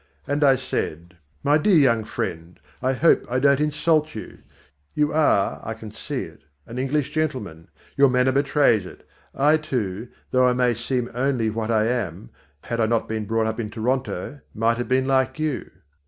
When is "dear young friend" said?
1.59-2.59